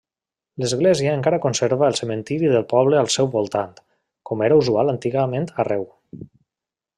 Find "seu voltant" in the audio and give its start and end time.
3.17-3.77